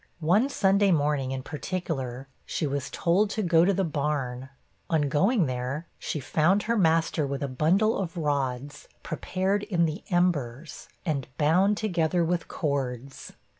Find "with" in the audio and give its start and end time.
7.27-7.43, 12.25-12.47